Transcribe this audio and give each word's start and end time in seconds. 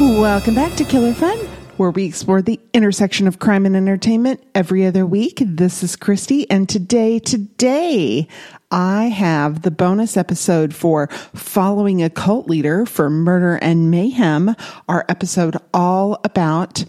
Welcome 0.00 0.54
back 0.54 0.76
to 0.76 0.84
Killer 0.84 1.12
Fun, 1.12 1.36
where 1.76 1.90
we 1.90 2.04
explore 2.04 2.40
the 2.40 2.60
intersection 2.72 3.26
of 3.26 3.40
crime 3.40 3.66
and 3.66 3.74
entertainment 3.74 4.40
every 4.54 4.86
other 4.86 5.04
week. 5.04 5.42
This 5.44 5.82
is 5.82 5.96
Christy, 5.96 6.48
and 6.48 6.68
today, 6.68 7.18
today, 7.18 8.28
I 8.70 9.06
have 9.06 9.62
the 9.62 9.72
bonus 9.72 10.16
episode 10.16 10.72
for 10.72 11.08
Following 11.34 12.00
a 12.00 12.10
Cult 12.10 12.48
Leader 12.48 12.86
for 12.86 13.10
Murder 13.10 13.56
and 13.56 13.90
Mayhem, 13.90 14.54
our 14.88 15.04
episode 15.08 15.56
all 15.74 16.20
about 16.22 16.84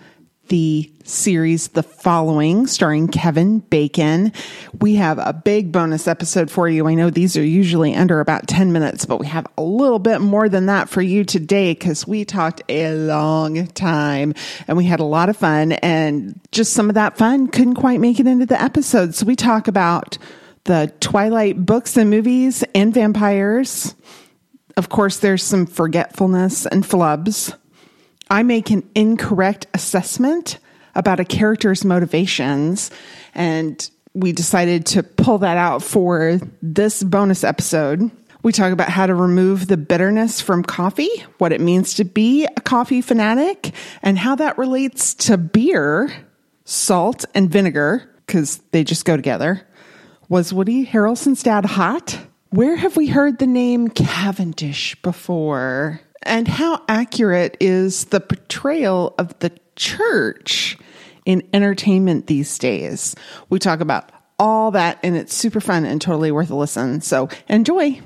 the 0.50 0.91
series 1.04 1.70
The 1.70 1.84
Following, 1.84 2.68
starring 2.68 3.07
Kevin 3.07 3.59
Bacon. 3.59 4.34
We 4.79 4.95
have 4.95 5.18
a 5.18 5.32
big 5.32 5.71
bonus 5.71 6.07
episode 6.07 6.51
for 6.51 6.68
you. 6.68 6.87
I 6.87 6.96
know 6.96 7.10
these 7.10 7.37
are 7.37 7.43
usually 7.43 7.96
under 7.96 8.19
about 8.19 8.47
10 8.47 8.74
minutes, 8.74 9.05
but 9.05 9.19
we 9.19 9.27
have 9.27 9.47
a 9.57 9.61
little 9.61 10.00
bit 10.00 10.21
more 10.21 10.50
than 10.50 10.65
that 10.65 10.89
for 10.89 11.01
you 11.01 11.24
today 11.24 11.74
because 11.74 12.07
we 12.07 12.25
talked 12.25 12.61
a 12.68 12.93
long 12.93 13.68
time 13.68 14.33
and 14.68 14.75
we 14.75 14.86
had 14.86 15.00
a 15.00 15.05
lot 15.05 15.29
of 15.29 15.38
fun 15.38 15.74
and 15.74 16.39
just 16.52 16.74
some 16.74 16.89
of 16.89 16.96
that 16.96 17.18
fun 17.18 17.47
couldn't 17.47 17.75
quite 17.75 18.00
make 18.00 18.19
it 18.19 18.27
into 18.27 18.46
the 18.46 18.61
episode. 18.61 19.16
So 19.16 19.25
we 19.25 19.36
talk 19.36 19.68
about 19.68 20.18
the 20.66 20.91
Twilight 21.00 21.63
books 21.63 21.96
and 21.96 22.10
movies 22.10 22.63
and 22.75 22.93
vampires. 22.93 23.96
Of 24.77 24.89
course, 24.89 25.19
there's 25.19 25.43
some 25.43 25.66
forgetfulness 25.66 26.66
and 26.66 26.83
flubs. 26.83 27.55
I 28.29 28.43
make 28.43 28.69
an 28.69 28.88
incorrect 28.96 29.68
assessment 29.74 30.60
about 30.96 31.19
a 31.19 31.25
character's 31.25 31.83
motivations 31.83 32.92
and 33.33 33.89
we 34.14 34.31
decided 34.31 34.86
to 34.88 35.03
pull 35.03 35.39
that 35.39 35.58
out 35.58 35.83
for 35.83 36.39
this 36.61 37.03
bonus 37.03 37.44
episode. 37.44 38.09
We 38.41 38.52
talk 38.52 38.72
about 38.72 38.89
how 38.89 39.05
to 39.05 39.13
remove 39.13 39.67
the 39.67 39.77
bitterness 39.77 40.41
from 40.41 40.63
coffee, 40.63 41.09
what 41.38 41.52
it 41.52 41.61
means 41.61 41.95
to 41.95 42.05
be 42.05 42.45
a 42.45 42.61
coffee 42.61 43.02
fanatic, 43.02 43.73
and 44.02 44.17
how 44.17 44.35
that 44.35 44.57
relates 44.57 45.13
to 45.16 45.38
beer, 45.38 46.11
salt, 46.63 47.25
and 47.35 47.52
vinegar, 47.52 48.09
because 48.25 48.59
they 48.72 48.83
just 48.83 49.05
go 49.05 49.16
together. 49.16 49.61
Was 50.30 50.53
Woody 50.53 50.85
Harrelson's 50.85 51.44
dad 51.44 51.66
hot? 51.66 52.17
Where 52.52 52.77
have 52.77 52.95
we 52.95 53.07
heard 53.07 53.39
the 53.39 53.47
name 53.47 53.89
Cavendish 53.89 54.95
before? 55.02 56.00
And 56.23 56.48
how 56.48 56.84
accurate 56.88 57.56
is 57.59 58.06
the 58.06 58.20
portrayal 58.20 59.16
of 59.17 59.38
the 59.39 59.52
church 59.75 60.78
in 61.25 61.48
entertainment 61.53 62.28
these 62.28 62.58
days? 62.58 63.16
We 63.50 63.59
talk 63.59 63.80
about 63.80 64.12
all 64.38 64.72
that, 64.72 65.00
and 65.03 65.16
it's 65.16 65.34
super 65.34 65.62
fun 65.62 65.86
and 65.86 66.02
totally 66.02 66.31
worth 66.31 66.50
a 66.50 66.56
listen. 66.56 67.02
So 67.02 67.30
enjoy. 67.47 68.02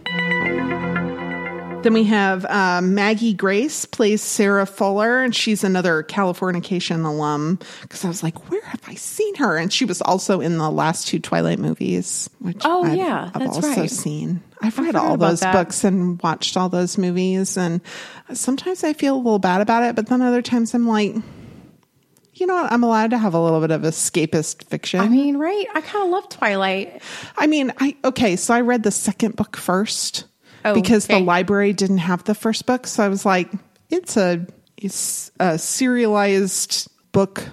Then 1.84 1.94
we 1.94 2.06
have 2.06 2.46
uh, 2.46 2.80
Maggie 2.82 3.34
Grace 3.34 3.84
plays 3.86 4.22
Sarah 4.22 4.66
Fuller, 4.66 5.22
and 5.22 5.36
she's 5.36 5.66
another 5.66 6.02
Californication 6.04 7.04
alum. 7.06 7.60
Because 7.82 8.06
I 8.06 8.08
was 8.08 8.24
like, 8.24 8.50
where 8.50 8.64
have 8.64 8.80
I 8.88 8.96
seen 8.96 9.36
her? 9.36 9.58
And 9.58 9.72
she 9.74 9.84
was 9.84 10.02
also 10.02 10.40
in 10.40 10.58
the 10.60 10.72
last 10.72 11.08
two 11.08 11.20
Twilight 11.20 11.60
movies, 11.60 12.30
which 12.40 12.62
Oh, 12.64 12.86
I've, 12.86 12.96
yeah, 12.96 13.32
I've 13.34 13.42
that's 13.42 13.56
also 13.58 13.82
right. 13.82 13.90
seen. 13.92 14.42
I've 14.64 14.80
read 14.80 14.96
all 14.96 15.18
those 15.18 15.42
that. 15.42 15.54
books 15.54 15.84
and 15.84 16.22
watched 16.22 16.56
all 16.56 16.70
those 16.70 16.98
movies, 16.98 17.58
and 17.58 17.82
sometimes 18.34 18.84
I 18.84 18.94
feel 18.94 19.16
a 19.16 19.18
little 19.18 19.40
bad 19.40 19.62
about 19.62 19.84
it, 19.84 19.96
but 19.96 20.08
then 20.08 20.22
other 20.22 20.42
times 20.42 20.74
I'm 20.74 20.88
like, 20.88 21.16
you 22.34 22.48
know 22.48 22.56
what? 22.56 22.72
I'm 22.72 22.84
allowed 22.84 23.12
to 23.12 23.18
have 23.18 23.34
a 23.34 23.40
little 23.42 23.60
bit 23.60 23.72
of 23.72 23.82
escapist 23.82 24.64
fiction. 24.64 25.02
I 25.02 25.10
mean, 25.10 25.38
right? 25.38 25.66
I 25.76 25.82
kind 25.82 26.06
of 26.06 26.12
love 26.12 26.30
Twilight. 26.30 27.02
I 27.38 27.48
mean, 27.48 27.74
I 27.80 27.98
okay, 28.06 28.38
so 28.38 28.54
I 28.54 28.62
read 28.62 28.84
the 28.84 28.92
second 28.92 29.36
book 29.36 29.58
first 29.58 30.26
Oh, 30.66 30.74
because 30.74 31.08
the 31.08 31.20
library 31.20 31.74
didn't 31.74 31.98
have 31.98 32.24
the 32.24 32.34
first 32.34 32.66
book, 32.66 32.88
so 32.88 33.04
I 33.04 33.10
was 33.10 33.26
like, 33.26 33.52
it's 33.90 34.16
a 34.16 34.48
it's 34.78 35.30
a 35.40 35.60
serialized 35.60 36.90
book 37.12 37.44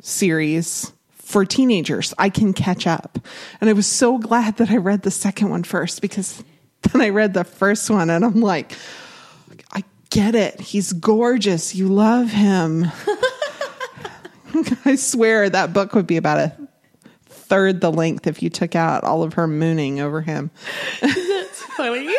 series 0.00 0.92
for 1.10 1.44
teenagers. 1.44 2.14
I 2.18 2.30
can 2.30 2.52
catch 2.52 2.86
up. 2.86 3.18
And 3.60 3.70
I 3.70 3.72
was 3.72 3.86
so 3.86 4.18
glad 4.18 4.58
that 4.58 4.70
I 4.70 4.76
read 4.76 5.02
the 5.02 5.10
second 5.10 5.50
one 5.50 5.64
first 5.64 6.00
because 6.02 6.42
then 6.92 7.02
I 7.02 7.08
read 7.10 7.34
the 7.34 7.44
first 7.44 7.90
one 7.90 8.10
and 8.10 8.24
I'm 8.24 8.40
like, 8.40 8.72
I 9.72 9.84
get 10.10 10.34
it. 10.34 10.60
He's 10.60 10.92
gorgeous. 10.92 11.74
You 11.74 11.88
love 11.88 12.30
him. 12.30 12.86
I 14.84 14.94
swear 14.94 15.50
that 15.50 15.72
book 15.72 15.94
would 15.94 16.06
be 16.06 16.16
about 16.16 16.38
a 16.38 16.56
third 17.26 17.80
the 17.80 17.90
length 17.90 18.26
if 18.26 18.42
you 18.42 18.50
took 18.50 18.74
out 18.74 19.04
all 19.04 19.22
of 19.22 19.34
her 19.34 19.46
mooning 19.46 20.00
over 20.00 20.20
him. 20.20 20.50
It's 21.02 21.62
funny. 21.62 22.14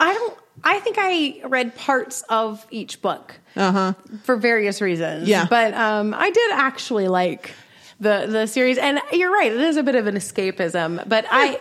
I 0.00 0.14
don't. 0.14 0.38
I 0.64 0.80
think 0.80 0.96
I 0.98 1.40
read 1.46 1.76
parts 1.76 2.22
of 2.28 2.66
each 2.70 3.00
book 3.00 3.38
uh-huh. 3.54 3.94
for 4.24 4.36
various 4.36 4.80
reasons. 4.80 5.28
Yeah. 5.28 5.46
but 5.48 5.72
um, 5.74 6.14
I 6.14 6.30
did 6.30 6.50
actually 6.52 7.06
like 7.08 7.52
the 8.00 8.26
the 8.28 8.46
series, 8.46 8.78
and 8.78 9.00
you're 9.12 9.32
right. 9.32 9.52
It 9.52 9.60
is 9.60 9.76
a 9.76 9.82
bit 9.82 9.94
of 9.94 10.06
an 10.06 10.16
escapism, 10.16 11.08
but 11.08 11.26
I. 11.30 11.60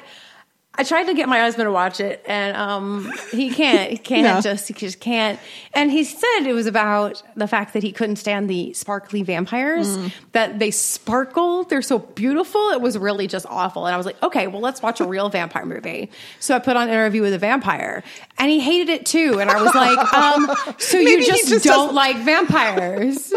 I 0.77 0.83
tried 0.83 1.05
to 1.05 1.13
get 1.13 1.27
my 1.27 1.39
husband 1.39 1.65
to 1.67 1.71
watch 1.71 1.99
it, 1.99 2.23
and 2.27 2.55
um, 2.55 3.11
he 3.31 3.49
can't. 3.49 3.89
He 3.91 3.97
can't 3.97 4.23
No. 4.23 4.41
just. 4.41 4.67
He 4.67 4.73
just 4.75 4.99
can't. 4.99 5.39
And 5.73 5.91
he 5.91 6.03
said 6.03 6.41
it 6.45 6.53
was 6.53 6.67
about 6.67 7.21
the 7.35 7.47
fact 7.47 7.73
that 7.73 7.81
he 7.83 7.91
couldn't 7.91 8.17
stand 8.17 8.49
the 8.49 8.73
sparkly 8.73 9.23
vampires. 9.23 9.97
Mm. 9.97 10.11
That 10.33 10.59
they 10.59 10.69
sparkle. 10.71 11.63
They're 11.63 11.81
so 11.81 11.99
beautiful. 11.99 12.69
It 12.69 12.81
was 12.81 12.97
really 12.97 13.27
just 13.27 13.45
awful. 13.49 13.85
And 13.87 13.93
I 13.93 13.97
was 13.97 14.05
like, 14.05 14.21
okay, 14.21 14.45
well, 14.47 14.61
let's 14.61 14.81
watch 14.81 14.99
a 14.99 15.05
real 15.05 15.29
vampire 15.29 15.65
movie. 15.65 16.11
So 16.39 16.55
I 16.55 16.59
put 16.59 16.77
on 16.77 16.89
Interview 16.89 17.21
with 17.23 17.33
a 17.33 17.39
Vampire, 17.39 18.03
and 18.37 18.49
he 18.51 18.59
hated 18.59 18.89
it 18.89 19.05
too. 19.05 19.39
And 19.39 19.49
I 19.49 19.61
was 19.61 19.73
like, 19.73 19.97
um, 20.13 20.75
so 20.77 20.97
you 20.99 21.25
just, 21.25 21.49
just 21.49 21.65
don't 21.65 21.73
doesn't- 21.93 21.95
like 21.95 22.17
vampires? 22.17 23.33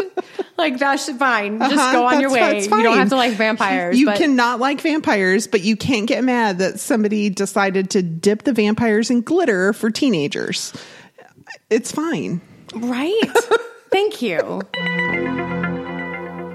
Like 0.61 0.77
that's 0.79 1.09
fine. 1.11 1.59
Just 1.59 1.73
Uh-huh, 1.73 1.91
go 1.91 2.05
on 2.05 2.21
your 2.21 2.31
way. 2.31 2.61
You 2.61 2.69
don't 2.69 2.97
have 2.97 3.09
to 3.09 3.15
like 3.15 3.33
vampires. 3.33 3.99
You 3.99 4.05
but- 4.05 4.17
cannot 4.17 4.59
like 4.59 4.79
vampires, 4.81 5.47
but 5.47 5.61
you 5.61 5.75
can't 5.75 6.07
get 6.07 6.23
mad 6.23 6.59
that 6.59 6.79
somebody 6.79 7.29
decided 7.29 7.89
to 7.91 8.01
dip 8.01 8.43
the 8.43 8.53
vampires 8.53 9.09
in 9.09 9.21
glitter 9.21 9.73
for 9.73 9.89
teenagers. 9.91 10.73
It's 11.69 11.91
fine. 11.91 12.39
Right? 12.73 13.21
Thank 13.91 14.21
you. 14.21 14.37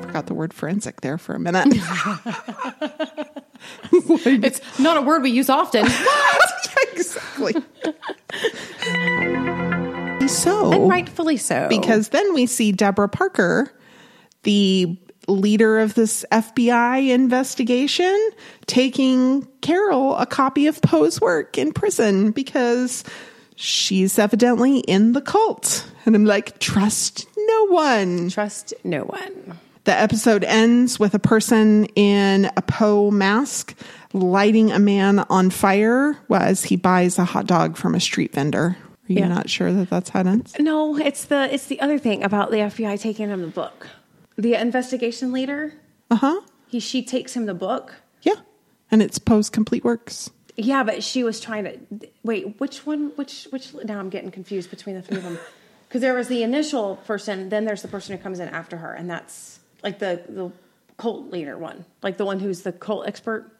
Forgot 0.02 0.26
the 0.26 0.34
word 0.34 0.54
forensic 0.54 1.02
there 1.02 1.18
for 1.18 1.34
a 1.34 1.38
minute. 1.38 1.66
It's 3.82 4.60
not 4.78 4.96
a 4.98 5.00
word 5.02 5.22
we 5.22 5.30
use 5.30 5.48
often. 5.48 5.86
exactly. 6.92 7.54
so, 10.28 10.72
and 10.72 10.88
rightfully 10.90 11.36
so. 11.36 11.66
because 11.68 12.10
then 12.10 12.34
we 12.34 12.46
see 12.46 12.72
Deborah 12.72 13.08
Parker, 13.08 13.72
the 14.46 14.96
leader 15.28 15.78
of 15.80 15.94
this 15.94 16.24
FBI 16.32 17.10
investigation, 17.10 18.30
taking 18.66 19.46
Carroll 19.60 20.16
a 20.16 20.24
copy 20.24 20.66
of 20.68 20.80
Poe's 20.82 21.20
work 21.20 21.58
in 21.58 21.72
prison 21.72 22.30
because 22.30 23.02
she's 23.56 24.18
evidently 24.18 24.78
in 24.80 25.12
the 25.12 25.20
cult. 25.20 25.84
And 26.06 26.14
I'm 26.14 26.24
like, 26.24 26.58
trust 26.60 27.26
no 27.36 27.66
one. 27.66 28.28
trust 28.30 28.72
no 28.84 29.02
one. 29.02 29.58
The 29.84 29.92
episode 29.98 30.44
ends 30.44 30.98
with 30.98 31.14
a 31.14 31.18
person 31.18 31.86
in 31.96 32.50
a 32.56 32.62
Poe 32.62 33.10
mask 33.10 33.76
lighting 34.12 34.70
a 34.72 34.78
man 34.78 35.20
on 35.30 35.50
fire 35.50 36.16
as 36.32 36.64
he 36.64 36.76
buys 36.76 37.18
a 37.18 37.24
hot 37.24 37.46
dog 37.46 37.76
from 37.76 37.94
a 37.94 38.00
street 38.00 38.32
vendor. 38.32 38.76
Are 39.08 39.12
you 39.12 39.20
Yeah. 39.20 39.28
not 39.28 39.48
sure 39.50 39.72
that 39.72 39.90
that's 39.90 40.10
how 40.10 40.20
it 40.20 40.26
ends? 40.26 40.54
No, 40.58 40.96
it's 40.96 41.26
the 41.26 41.52
it's 41.54 41.66
the 41.66 41.80
other 41.80 41.98
thing 41.98 42.22
about 42.24 42.50
the 42.50 42.58
FBI 42.58 43.00
taking 43.00 43.28
him 43.28 43.40
the 43.42 43.46
book. 43.48 43.88
The 44.36 44.54
investigation 44.54 45.32
leader, 45.32 45.72
Uh 46.10 46.16
huh. 46.16 46.40
he 46.68 46.80
she 46.80 47.02
takes 47.02 47.34
him 47.34 47.46
the 47.46 47.54
book. 47.54 47.94
Yeah. 48.22 48.34
And 48.90 49.02
it's 49.02 49.18
Poe's 49.18 49.48
complete 49.50 49.82
works. 49.84 50.30
Yeah, 50.56 50.84
but 50.84 51.02
she 51.02 51.22
was 51.24 51.40
trying 51.40 51.64
to 51.64 51.78
wait. 52.22 52.58
Which 52.60 52.86
one? 52.86 53.12
Which 53.16 53.46
which? 53.50 53.74
Now 53.84 53.98
I'm 53.98 54.08
getting 54.10 54.30
confused 54.30 54.70
between 54.70 54.94
the 54.96 55.02
three 55.02 55.16
of 55.18 55.22
them 55.22 55.38
because 55.88 56.00
there 56.00 56.14
was 56.14 56.28
the 56.28 56.42
initial 56.42 56.96
person, 57.06 57.48
then 57.50 57.64
there's 57.64 57.82
the 57.82 57.88
person 57.88 58.16
who 58.16 58.22
comes 58.22 58.40
in 58.40 58.48
after 58.48 58.76
her, 58.78 58.92
and 58.92 59.08
that's 59.10 59.58
like 59.82 59.98
the 59.98 60.22
the 60.28 60.50
cult 60.96 61.30
leader 61.30 61.58
one, 61.58 61.84
like 62.02 62.16
the 62.16 62.24
one 62.24 62.40
who's 62.40 62.62
the 62.62 62.72
cult 62.72 63.06
expert. 63.06 63.50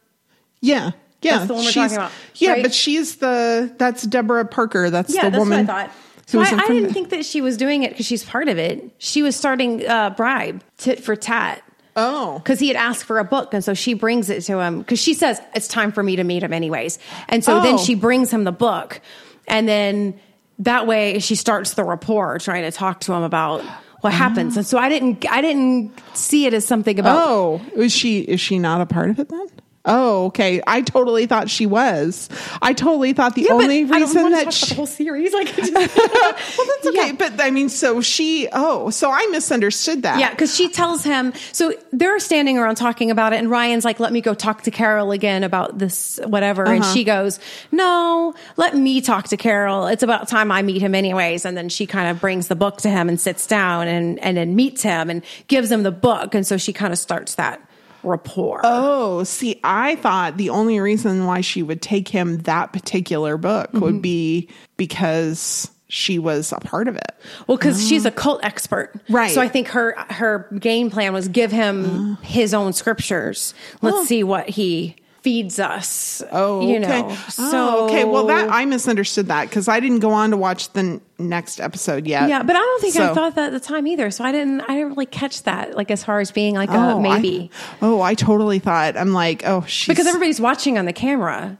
Yeah. 0.60 0.92
Yeah. 1.22 1.36
That's 1.38 1.48
the 1.48 1.54
one 1.54 1.64
we're 1.64 1.70
she's- 1.70 1.90
talking 1.90 1.96
about, 1.96 2.12
Yeah, 2.36 2.50
right? 2.52 2.62
but 2.62 2.72
she's 2.74 3.16
the 3.16 3.74
that's 3.78 4.02
Deborah 4.04 4.44
Parker. 4.46 4.88
That's 4.90 5.14
Yeah, 5.14 5.24
the 5.24 5.30
that's 5.30 5.38
woman. 5.38 5.66
what 5.66 5.74
I 5.76 5.86
thought. 5.88 5.96
So 6.26 6.38
was 6.40 6.52
I, 6.52 6.56
I 6.56 6.66
didn't 6.66 6.92
think 6.92 7.10
that 7.10 7.24
she 7.24 7.40
was 7.40 7.56
doing 7.56 7.82
it 7.84 7.90
because 7.90 8.04
she's 8.06 8.24
part 8.24 8.48
of 8.48 8.58
it. 8.58 8.90
She 8.98 9.22
was 9.22 9.36
starting 9.36 9.86
uh, 9.86 10.10
bribe 10.10 10.62
tit 10.78 11.02
for 11.02 11.16
tat. 11.16 11.62
Oh. 11.98 12.38
because 12.40 12.58
he 12.60 12.68
had 12.68 12.76
asked 12.76 13.04
for 13.04 13.18
a 13.18 13.24
book, 13.24 13.54
and 13.54 13.64
so 13.64 13.72
she 13.72 13.94
brings 13.94 14.28
it 14.28 14.42
to 14.42 14.58
him 14.60 14.80
because 14.80 14.98
she 14.98 15.14
says 15.14 15.40
it's 15.54 15.66
time 15.66 15.92
for 15.92 16.02
me 16.02 16.16
to 16.16 16.24
meet 16.24 16.42
him 16.42 16.52
anyways, 16.52 16.98
and 17.30 17.42
so 17.42 17.62
then 17.62 17.76
Oh. 17.76 17.78
she 17.78 17.94
brings 17.94 18.30
him 18.30 18.44
the 18.44 18.52
book, 18.52 19.00
and 19.48 19.66
then 19.66 20.20
that 20.58 20.86
way 20.86 21.20
she 21.20 21.36
starts 21.36 21.72
the 21.72 21.84
rapport, 21.84 22.38
trying 22.38 22.64
to 22.64 22.70
talk 22.70 23.00
to 23.00 23.14
him 23.14 23.22
about 23.22 23.62
what 24.02 24.12
happens, 24.12 24.58
and 24.58 24.66
so 24.66 24.76
I 24.76 24.90
didn't, 24.90 25.24
I 25.30 25.40
didn't 25.40 25.90
see 26.12 26.44
it 26.44 26.52
as 26.52 26.66
something 26.66 26.98
about. 26.98 27.16
Oh, 27.18 27.62
is 27.76 27.92
she 27.92 28.20
is 28.20 28.42
she 28.42 28.58
not 28.58 28.82
a 28.82 28.86
part 28.86 29.08
of 29.08 29.18
it 29.18 29.30
then? 29.30 29.46
Oh, 29.86 30.26
okay. 30.26 30.60
I 30.66 30.80
totally 30.82 31.26
thought 31.26 31.48
she 31.48 31.64
was. 31.64 32.28
I 32.60 32.72
totally 32.72 33.12
thought 33.12 33.34
the 33.36 33.42
Yeah, 33.42 33.52
only 33.52 33.80
I 33.80 33.84
don't 33.84 34.00
reason 34.00 34.30
that 34.32 34.52
she, 34.52 34.66
the 34.70 34.74
whole 34.74 34.86
series, 34.86 35.32
like, 35.32 35.46
well, 35.56 35.66
that's 35.68 36.86
okay. 36.86 37.06
Yeah. 37.08 37.12
But 37.12 37.40
I 37.40 37.50
mean, 37.50 37.68
so 37.68 38.00
she. 38.00 38.48
Oh, 38.52 38.90
so 38.90 39.10
I 39.10 39.26
misunderstood 39.30 40.02
that. 40.02 40.18
Yeah, 40.18 40.30
because 40.30 40.54
she 40.54 40.68
tells 40.68 41.04
him. 41.04 41.32
So 41.52 41.72
they're 41.92 42.18
standing 42.18 42.58
around 42.58 42.74
talking 42.76 43.10
about 43.10 43.32
it, 43.32 43.36
and 43.36 43.48
Ryan's 43.50 43.84
like, 43.84 44.00
"Let 44.00 44.12
me 44.12 44.20
go 44.20 44.34
talk 44.34 44.62
to 44.62 44.70
Carroll 44.70 45.12
again 45.12 45.44
about 45.44 45.78
this, 45.78 46.18
whatever." 46.26 46.64
And 46.64 46.82
Uh-huh. 46.82 46.92
she 46.92 47.04
goes, 47.04 47.38
"No, 47.70 48.34
let 48.56 48.76
me 48.76 49.00
talk 49.00 49.28
to 49.28 49.36
Carroll. 49.36 49.86
It's 49.86 50.02
about 50.02 50.28
time 50.28 50.50
I 50.50 50.62
meet 50.62 50.82
him, 50.82 50.94
anyways." 50.94 51.44
And 51.44 51.56
then 51.56 51.68
she 51.68 51.86
kind 51.86 52.08
of 52.10 52.20
brings 52.20 52.48
the 52.48 52.56
book 52.56 52.78
to 52.78 52.88
him 52.90 53.08
and 53.08 53.20
sits 53.20 53.46
down 53.46 53.86
and 53.88 54.18
and 54.18 54.36
then 54.36 54.56
meets 54.56 54.82
him 54.82 55.10
and 55.10 55.22
gives 55.48 55.70
him 55.70 55.82
the 55.84 55.92
book, 55.92 56.34
and 56.34 56.46
so 56.46 56.56
she 56.56 56.72
kind 56.72 56.92
of 56.92 56.98
starts 56.98 57.36
that 57.36 57.60
rapport. 58.06 58.60
Oh, 58.64 59.24
see, 59.24 59.60
I 59.64 59.96
thought 59.96 60.36
the 60.36 60.50
only 60.50 60.80
reason 60.80 61.26
why 61.26 61.40
she 61.42 61.62
would 61.62 61.82
take 61.82 62.08
him 62.08 62.38
that 62.38 62.72
particular 62.72 63.36
book 63.36 63.68
Mm-hmm. 63.72 63.80
would 63.80 64.00
be 64.02 64.48
because 64.76 65.70
she 65.88 66.18
was 66.18 66.52
a 66.52 66.58
part 66.60 66.88
of 66.88 66.96
it. 66.96 67.14
Well, 67.46 67.56
because 67.56 67.86
she's 67.86 68.04
a 68.06 68.10
cult 68.10 68.40
expert, 68.44 68.92
Right. 69.08 69.30
So 69.30 69.40
I 69.40 69.48
think 69.48 69.68
her 69.68 69.94
her 70.10 70.48
game 70.58 70.90
plan 70.90 71.12
was 71.12 71.28
give 71.28 71.52
him 71.52 72.16
his 72.22 72.54
own 72.54 72.72
scriptures. 72.72 73.54
Let's 73.82 73.96
Oh. 73.98 74.04
see 74.04 74.22
what 74.24 74.48
he 74.48 74.96
feeds 75.26 75.58
us. 75.58 76.22
Oh, 76.30 76.60
you 76.60 76.76
okay. 76.78 77.02
know. 77.02 77.08
Oh, 77.10 77.24
So 77.30 77.84
okay. 77.86 78.04
Well, 78.04 78.26
that 78.28 78.48
I 78.48 78.64
misunderstood 78.64 79.26
that 79.26 79.48
because 79.50 79.66
I 79.66 79.80
didn't 79.80 79.98
go 79.98 80.12
on 80.12 80.30
to 80.30 80.36
watch 80.36 80.72
the 80.72 80.78
n- 80.80 81.00
next 81.18 81.58
episode 81.60 82.06
yet. 82.06 82.28
Yeah, 82.28 82.44
but 82.44 82.54
I 82.54 82.60
don't 82.60 82.80
think 82.80 82.94
I 82.94 83.12
thought 83.12 83.34
that 83.34 83.46
at 83.46 83.52
the 83.52 83.58
time 83.58 83.88
either. 83.88 84.12
So 84.12 84.22
I 84.22 84.30
didn't. 84.30 84.60
I 84.60 84.74
didn't 84.74 84.90
really 84.90 85.06
catch 85.06 85.42
that. 85.42 85.76
Like 85.76 85.90
as 85.90 86.04
far 86.04 86.20
as 86.20 86.30
being 86.30 86.54
like 86.54 86.70
Oh, 86.70 86.74
a 86.74 86.96
I- 86.96 87.00
maybe 87.00 87.50
oh, 87.82 88.00
I 88.00 88.14
totally 88.14 88.60
thought. 88.60 88.96
I'm 88.96 89.12
like, 89.12 89.42
oh, 89.44 89.62
she's 89.66 89.88
because 89.88 90.06
everybody's 90.06 90.40
watching 90.40 90.78
on 90.78 90.84
the 90.84 90.92
camera. 90.92 91.58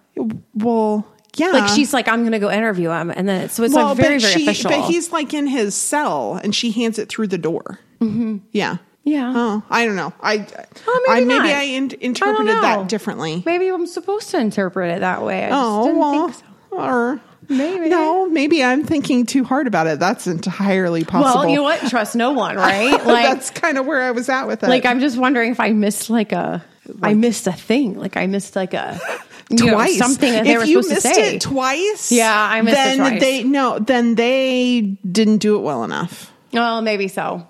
well, 0.55 1.05
yeah. 1.35 1.49
Like 1.49 1.69
she's 1.71 1.93
like, 1.93 2.07
I'm 2.07 2.21
going 2.21 2.33
to 2.33 2.39
go 2.39 2.51
interview 2.53 2.91
him, 2.91 3.11
and 3.11 3.29
then 3.29 3.49
so 3.49 3.65
it's 3.65 3.75
well, 3.75 3.89
like 3.89 3.97
very 3.97 4.15
but 4.17 4.23
very 4.23 4.35
she, 4.35 4.43
official. 4.45 4.71
but 4.71 4.85
he's 4.89 5.11
like 5.11 5.35
in 5.35 5.49
his 5.49 5.75
cell, 5.75 6.41
and 6.43 6.55
she 6.55 6.71
hands 6.71 7.01
it 7.01 7.09
through 7.09 7.27
the 7.27 7.39
door. 7.39 7.81
Mm-hmm. 8.01 8.37
Yeah. 8.53 8.77
Yeah. 9.09 9.33
Oh, 9.35 9.63
I 9.71 9.87
don't 9.87 9.95
know. 9.97 10.13
I, 10.21 10.47
Oh, 10.87 11.07
I 11.09 11.21
maybe 11.21 11.29
maybe. 11.29 11.53
I 11.55 11.63
in- 11.63 11.93
interpreted 12.01 12.47
know. 12.57 12.61
that 12.61 12.89
differently. 12.89 13.43
Maybe 13.47 13.69
I'm 13.69 13.87
supposed 13.87 14.31
to 14.31 14.39
interpret 14.39 14.91
it 14.91 15.01
that 15.01 15.23
way. 15.23 15.45
I 15.45 15.49
just 15.51 15.63
Oh, 15.65 15.85
didn't 15.87 15.99
well, 16.01 16.29
think 16.29 16.35
so. 16.71 16.77
or 16.77 17.21
Maybe. 17.49 17.89
no, 17.89 18.29
maybe 18.29 18.65
I'm 18.65 18.83
thinking 18.83 19.25
too 19.25 19.45
hard 19.45 19.69
about 19.69 19.87
it. 19.87 20.01
That's 20.01 20.27
entirely 20.27 21.05
possible. 21.05 21.43
Well, 21.43 21.49
you 21.49 21.57
know 21.57 21.63
what? 21.63 21.79
Trust 21.89 22.17
no 22.17 22.33
one, 22.33 22.57
right? 22.69 22.91
Like, 23.07 23.27
That's 23.29 23.51
kind 23.51 23.79
of 23.79 23.87
where 23.87 24.03
I 24.03 24.11
was 24.11 24.29
at 24.29 24.47
with 24.49 24.65
it. 24.65 24.69
like 24.69 24.85
I'm 24.85 24.99
just 24.99 25.17
wondering 25.17 25.53
if 25.53 25.61
I 25.61 25.71
missed 25.71 26.11
like 26.11 26.33
a, 26.33 26.65
I 27.01 27.15
missed 27.15 27.47
a 27.47 27.53
thing. 27.53 27.97
Like 27.99 28.17
I 28.17 28.27
missed 28.27 28.57
like 28.57 28.75
a 28.75 28.99
you 29.51 29.67
know, 29.67 29.73
twice 29.75 29.97
something 29.99 30.33
that 30.33 30.43
they 30.45 30.55
if 30.55 30.59
were 30.59 30.65
you 30.65 30.83
supposed 30.83 31.03
to 31.03 31.09
missed 31.09 31.21
say. 31.21 31.35
it 31.37 31.41
twice, 31.43 32.11
Yeah, 32.11 32.35
I 32.37 32.61
missed 32.63 32.73
it 32.77 32.77
then 32.79 32.99
twice. 32.99 33.21
They 33.21 33.45
no, 33.45 33.79
then 33.79 34.17
they 34.17 34.81
didn't 35.09 35.39
do 35.39 35.57
it 35.57 35.61
well 35.61 35.85
enough. 35.85 36.33
well, 36.53 36.83
maybe 36.83 37.07
so. 37.07 37.47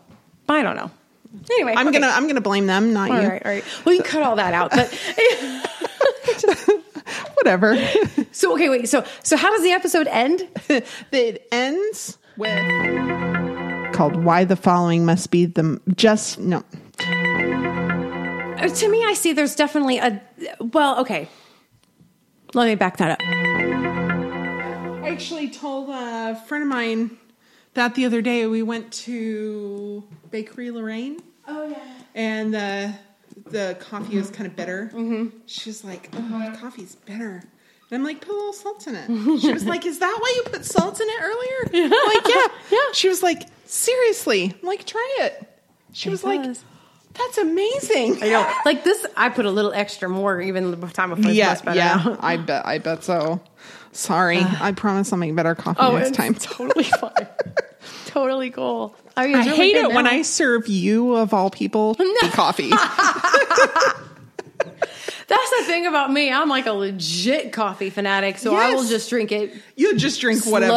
I 0.50 0.62
don't 0.62 0.76
know. 0.76 0.90
Anyway, 1.50 1.74
I'm 1.76 1.88
okay. 1.88 1.98
gonna 1.98 2.12
I'm 2.12 2.26
gonna 2.26 2.40
blame 2.40 2.66
them, 2.66 2.92
not 2.92 3.10
All 3.10 3.16
you. 3.16 3.22
All 3.22 3.28
right, 3.30 3.42
all 3.44 3.52
right. 3.52 3.64
We 3.84 3.96
can 3.96 4.06
cut 4.06 4.22
all 4.22 4.36
that 4.36 4.54
out. 4.54 4.70
But 4.70 4.92
Whatever. 7.34 7.76
so 8.32 8.54
okay, 8.54 8.68
wait. 8.68 8.88
So 8.88 9.04
so 9.22 9.36
how 9.36 9.50
does 9.50 9.62
the 9.62 9.70
episode 9.70 10.08
end? 10.08 10.48
it 11.12 11.46
ends 11.52 12.18
with 12.36 13.92
called 13.92 14.16
"Why 14.16 14.44
the 14.44 14.56
Following 14.56 15.06
Must 15.06 15.30
Be 15.30 15.46
the 15.46 15.80
Just 15.94 16.38
No." 16.38 16.64
Uh, 16.98 18.68
to 18.68 18.88
me, 18.88 19.04
I 19.04 19.14
see 19.14 19.32
there's 19.32 19.54
definitely 19.54 19.98
a. 19.98 20.20
Well, 20.60 21.00
okay. 21.00 21.28
Let 22.54 22.66
me 22.66 22.74
back 22.74 22.96
that 22.98 23.12
up. 23.12 23.20
I 23.20 25.10
actually 25.10 25.50
told 25.50 25.90
a 25.90 26.34
friend 26.46 26.62
of 26.62 26.68
mine 26.68 27.18
that 27.76 27.94
the 27.94 28.04
other 28.04 28.20
day. 28.20 28.46
We 28.46 28.62
went 28.62 28.92
to 29.04 30.04
Bakery 30.30 30.70
Lorraine. 30.70 31.20
Oh 31.48 31.68
yeah. 31.68 31.78
and 32.14 32.52
the 32.52 32.94
the 33.50 33.76
coffee 33.80 34.16
was 34.18 34.30
kind 34.30 34.46
of 34.48 34.56
bitter. 34.56 34.90
Mm-hmm. 34.92 35.38
She 35.46 35.70
was 35.70 35.84
like, 35.84 36.10
"Oh, 36.14 36.50
the 36.50 36.56
coffee's 36.58 36.96
bitter." 36.96 37.42
And 37.90 38.00
I'm 38.00 38.02
like, 38.04 38.20
"Put 38.20 38.30
a 38.32 38.36
little 38.36 38.52
salt 38.52 38.86
in 38.88 38.96
it." 38.96 39.40
She 39.40 39.52
was 39.52 39.64
like, 39.64 39.86
"Is 39.86 40.00
that 40.00 40.16
why 40.20 40.32
you 40.36 40.42
put 40.50 40.64
salt 40.64 41.00
in 41.00 41.06
it 41.08 41.22
earlier?" 41.22 41.90
I'm 41.94 42.14
like, 42.14 42.28
"Yeah, 42.28 42.46
Yeah. 42.72 42.92
She 42.92 43.08
was 43.08 43.22
like, 43.22 43.42
"Seriously?" 43.64 44.52
I'm 44.60 44.66
like, 44.66 44.84
"Try 44.84 45.16
it." 45.20 45.48
She 45.92 46.08
was 46.10 46.24
like, 46.24 46.42
"That's 47.14 47.38
amazing." 47.38 48.22
I 48.22 48.28
know. 48.28 48.52
Like 48.64 48.82
this, 48.82 49.06
I 49.16 49.28
put 49.28 49.46
a 49.46 49.50
little 49.50 49.72
extra 49.72 50.08
more 50.08 50.40
even 50.40 50.72
the 50.72 50.88
time 50.88 51.10
before 51.10 51.30
yeah, 51.30 51.56
yeah. 51.72 52.16
I 52.20 52.36
bet. 52.38 52.66
I 52.66 52.78
bet 52.78 53.04
so. 53.04 53.40
Sorry, 53.92 54.40
I 54.60 54.72
promise 54.72 55.12
I'll 55.12 55.18
make 55.18 55.34
better 55.36 55.54
coffee 55.54 55.78
Oh, 55.80 55.96
next 55.96 56.14
time. 56.14 56.34
totally 56.34 56.84
fine. 57.00 57.28
Totally 58.16 58.48
cool. 58.50 58.96
I, 59.14 59.26
mean, 59.26 59.36
I 59.36 59.44
really 59.44 59.56
hate 59.56 59.76
it 59.76 59.92
when. 59.92 60.06
I 60.06 60.22
serve 60.22 60.68
you 60.68 61.16
of 61.16 61.34
all 61.34 61.50
people 61.50 61.92
the 61.98 62.30
coffee. 62.32 62.70
That's 65.28 65.50
the 65.58 65.64
thing 65.64 65.86
about 65.86 66.10
me. 66.12 66.32
I'm 66.32 66.48
like 66.48 66.66
a 66.66 66.72
legit 66.72 67.52
coffee 67.52 67.90
fanatic, 67.90 68.38
so 68.38 68.54
I 68.54 68.74
will 68.74 68.84
just 68.84 69.10
drink 69.10 69.32
it. 69.32 69.52
You'll 69.74 69.98
just 69.98 70.20
drink 70.20 70.46
whatever. 70.46 70.72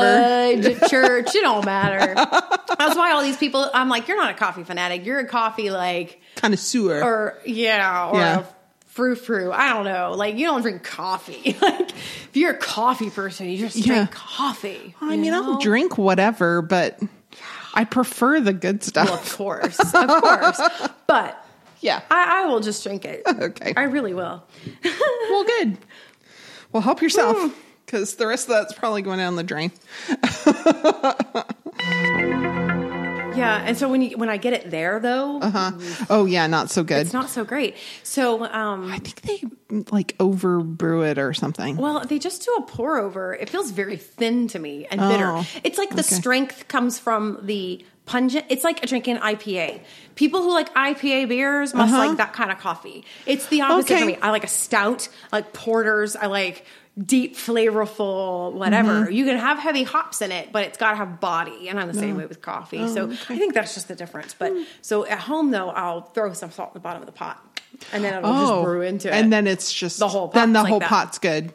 Sludge 0.61 0.79
church, 0.89 1.35
it 1.35 1.41
don't 1.41 1.63
matter. 1.65 2.15
That's 2.15 2.95
why 2.95 3.11
all 3.11 3.21
these 3.21 3.37
people. 3.37 3.69
I'm 3.73 3.89
like, 3.89 4.07
you're 4.07 4.17
not 4.17 4.31
a 4.31 4.33
coffee 4.33 4.63
fanatic. 4.63 5.05
You're 5.05 5.19
a 5.19 5.27
coffee 5.27 5.69
like, 5.69 6.19
Kind 6.35 6.53
of 6.53 6.59
sewer. 6.59 7.01
or 7.03 7.37
yeah, 7.45 8.09
or 8.09 8.17
Yeah. 8.17 8.43
Frou 8.89 9.15
frou. 9.15 9.51
I 9.53 9.69
don't 9.73 9.85
know. 9.85 10.13
Like 10.15 10.35
you 10.37 10.45
don't 10.45 10.61
drink 10.61 10.83
coffee. 10.83 11.55
like 11.61 11.89
if 11.91 12.29
you're 12.33 12.51
a 12.51 12.57
coffee 12.57 13.09
person, 13.09 13.47
you 13.49 13.57
just 13.57 13.77
Yeah. 13.77 13.85
drink 13.95 14.11
coffee. 14.11 14.93
I 15.01 15.15
mean, 15.15 15.31
know? 15.31 15.53
I'll 15.53 15.59
drink 15.59 15.97
whatever, 15.97 16.61
but 16.61 16.99
I 17.73 17.85
prefer 17.85 18.39
the 18.41 18.53
good 18.53 18.83
stuff. 18.83 19.07
Well, 19.09 19.17
of 19.19 19.35
course, 19.35 19.79
of 19.79 20.21
course. 20.21 20.61
But 21.07 21.43
yeah. 21.81 22.01
I, 22.11 22.43
I 22.43 22.45
will 22.47 22.59
just 22.59 22.83
drink 22.83 23.05
it. 23.05 23.23
Okay. 23.27 23.73
I 23.77 23.83
really 23.83 24.13
will. 24.13 24.43
well, 24.83 25.43
good. 25.45 25.77
Well, 26.71 26.83
help 26.83 27.01
yourself 27.01 27.37
Hmm. 27.37 27.47
because 27.85 28.15
the 28.15 28.27
rest 28.27 28.45
of 28.49 28.55
that's 28.55 28.73
probably 28.73 29.01
going 29.01 29.17
down 29.19 29.35
the 29.37 29.43
drain. 29.43 29.71
Yeah, 33.39 33.63
and 33.65 33.77
so 33.77 33.89
when 33.89 34.01
you 34.01 34.17
when 34.17 34.29
I 34.29 34.37
get 34.37 34.53
it 34.53 34.69
there 34.71 34.99
though, 34.99 35.39
Huh? 35.41 35.71
Oh, 36.09 36.25
yeah, 36.25 36.47
not 36.47 36.69
so 36.69 36.83
good. 36.83 37.01
it's 37.05 37.13
not 37.13 37.29
so 37.29 37.43
great. 37.43 37.75
So 38.03 38.45
um 38.45 38.91
I 38.91 38.97
think 38.99 39.21
they 39.21 39.43
like 39.91 40.15
over 40.19 40.59
brew 40.61 41.01
it 41.03 41.17
or 41.17 41.33
something. 41.33 41.77
Well, 41.77 42.01
they 42.05 42.19
just 42.19 42.45
do 42.45 42.51
a 42.55 42.63
pour 42.63 42.99
over. 42.99 43.33
It 43.33 43.49
feels 43.49 43.71
very 43.71 43.97
thin 43.97 44.47
to 44.49 44.59
me 44.59 44.87
and 44.91 44.99
bitter. 44.99 45.31
Oh, 45.31 45.45
It's 45.63 45.77
like 45.77 45.89
the 45.91 46.01
okay. 46.05 46.15
strength 46.15 46.67
comes 46.67 46.99
from 46.99 47.39
the 47.43 47.85
pungent. 48.05 48.45
It's 48.49 48.63
like 48.63 48.81
drinking 48.87 49.17
IPA. 49.17 49.81
People 50.15 50.41
who 50.41 50.51
like 50.51 50.73
IPA 50.73 51.27
beers 51.29 51.73
must 51.75 51.93
Uh-huh. 51.93 52.07
like 52.07 52.17
that 52.17 52.33
kind 52.33 52.51
of 52.51 52.57
coffee. 52.57 53.05
It's 53.27 53.45
the 53.47 53.61
opposite 53.61 53.91
Okay. 53.91 53.99
for 54.01 54.07
me. 54.07 54.17
I 54.21 54.31
like 54.31 54.43
a 54.43 54.47
stout, 54.47 55.07
I 55.31 55.37
like 55.37 55.53
porters, 55.53 56.15
I 56.15 56.25
like 56.25 56.65
deep, 56.97 57.35
flavorful, 57.35 58.53
whatever. 58.53 59.03
Mm-hmm. 59.05 59.11
You 59.13 59.25
can 59.25 59.37
have 59.37 59.57
heavy 59.59 59.83
hops 59.83 60.21
in 60.21 60.31
it, 60.31 60.51
but 60.51 60.65
it's 60.65 60.77
got 60.77 60.91
to 60.91 60.97
have 60.97 61.19
body. 61.19 61.69
And 61.69 61.79
I'm 61.79 61.87
the 61.87 61.93
same 61.93 62.17
way 62.17 62.25
with 62.25 62.41
coffee. 62.41 62.79
Oh, 62.79 62.87
so 62.93 63.09
I 63.29 63.37
think 63.37 63.53
that's 63.53 63.73
just 63.73 63.87
the 63.87 63.95
difference. 63.95 64.33
But 64.33 64.51
Hmm. 64.51 64.63
so 64.81 65.05
at 65.05 65.19
home 65.19 65.51
though, 65.51 65.69
I'll 65.69 66.01
throw 66.01 66.33
some 66.33 66.51
salt 66.51 66.69
in 66.71 66.73
the 66.73 66.79
bottom 66.81 67.01
of 67.01 67.05
the 67.05 67.11
pot. 67.13 67.41
And 67.93 68.03
then 68.03 68.15
it'll 68.15 68.33
just 68.33 68.63
brew 68.63 68.81
into 68.81 69.07
it. 69.07 69.11
Oh, 69.11 69.15
and 69.15 69.31
then 69.31 69.47
it's 69.47 69.71
just 69.71 69.99
The 69.99 70.07
whole 70.07 70.27
Then 70.27 70.51
the 70.53 70.61
like 70.63 70.69
whole 70.69 70.79
that. 70.79 70.89
pot's 70.89 71.19
good. 71.19 71.53